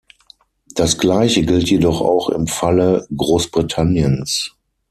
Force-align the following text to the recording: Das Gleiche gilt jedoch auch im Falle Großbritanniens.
Das 0.73 0.97
Gleiche 0.97 1.45
gilt 1.45 1.69
jedoch 1.69 2.01
auch 2.01 2.29
im 2.29 2.47
Falle 2.47 3.05
Großbritanniens. 3.15 4.55